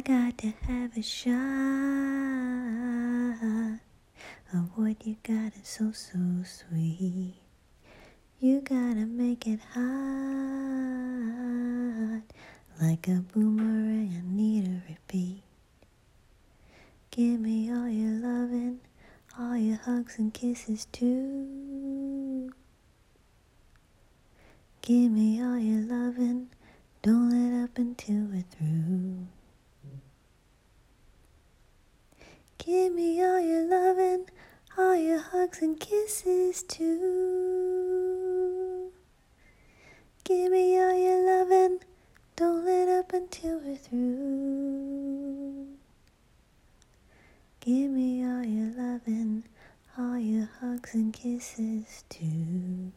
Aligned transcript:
I 0.00 0.02
got 0.02 0.38
to 0.38 0.48
have 0.66 0.96
a 0.96 1.02
shot 1.02 1.28
oh, 3.42 3.78
of 4.54 4.70
what 4.74 5.06
you 5.06 5.16
got 5.22 5.52
is 5.60 5.68
so, 5.68 5.92
so 5.92 6.18
sweet. 6.42 7.34
You 8.38 8.62
gotta 8.62 9.04
make 9.04 9.46
it 9.46 9.60
hot 9.74 9.82
like 12.80 13.08
a 13.08 13.22
boomerang. 13.34 14.16
I 14.16 14.22
need 14.24 14.68
a 14.68 14.80
repeat. 14.88 15.42
Give 17.10 17.38
me 17.38 17.70
all 17.70 17.86
your 17.86 18.26
loving, 18.26 18.80
all 19.38 19.54
your 19.54 19.76
hugs 19.76 20.18
and 20.18 20.32
kisses 20.32 20.86
too. 20.92 22.54
Give 24.80 25.12
me 25.12 25.42
all 25.42 25.58
your 25.58 25.82
loving, 25.82 26.48
don't 27.02 27.28
let 27.28 27.64
up 27.64 27.76
until 27.76 28.22
we're 28.32 28.44
through. 28.50 29.26
Give 32.66 32.92
me 32.92 33.24
all 33.24 33.40
your 33.40 33.64
loving, 33.64 34.26
all 34.76 34.94
your 34.94 35.18
hugs 35.18 35.62
and 35.62 35.80
kisses 35.80 36.62
too. 36.62 36.92
Give 40.24 40.52
me 40.52 40.78
all 40.78 40.92
your 40.92 41.24
loving, 41.24 41.78
don't 42.36 42.66
let 42.66 42.86
up 42.86 43.14
until 43.14 43.60
we're 43.60 43.76
through. 43.76 45.68
Give 47.60 47.90
me 47.90 48.26
all 48.26 48.44
your 48.44 48.74
loving, 48.76 49.44
all 49.96 50.18
your 50.18 50.50
hugs 50.60 50.92
and 50.92 51.14
kisses 51.14 52.04
too. 52.10 52.92